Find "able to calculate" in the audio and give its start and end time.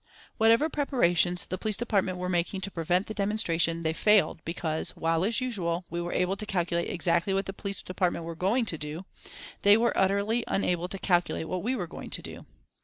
6.11-6.89